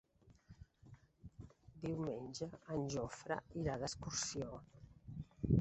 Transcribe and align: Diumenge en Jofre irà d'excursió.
Diumenge 1.83 2.49
en 2.77 2.89
Jofre 2.95 3.39
irà 3.63 3.79
d'excursió. 3.85 4.51